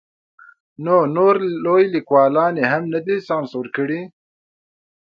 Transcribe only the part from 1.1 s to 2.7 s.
نور لوی لیکوالان یې